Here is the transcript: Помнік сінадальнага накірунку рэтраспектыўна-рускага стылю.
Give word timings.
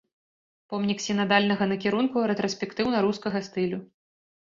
Помнік 0.73 1.03
сінадальнага 1.07 1.67
накірунку 1.71 2.23
рэтраспектыўна-рускага 2.31 3.43
стылю. 3.49 3.79